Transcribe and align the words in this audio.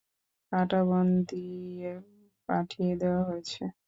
কাঁটাবন 0.51 1.07
দিয়ে 1.29 1.91
পাঠিয়ে 2.49 2.93
দেওয়া 3.01 3.21
হয়েছে। 3.29 3.63